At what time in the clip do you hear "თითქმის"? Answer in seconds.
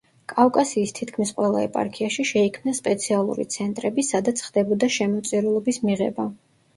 0.99-1.33